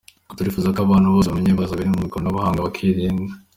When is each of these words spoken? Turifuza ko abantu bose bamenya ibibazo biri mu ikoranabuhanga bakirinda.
Turifuza 0.37 0.67
ko 0.75 0.79
abantu 0.85 1.07
bose 1.15 1.27
bamenya 1.27 1.49
ibibazo 1.51 1.73
biri 1.73 1.89
mu 1.93 1.99
ikoranabuhanga 2.07 2.65
bakirinda. 2.65 3.31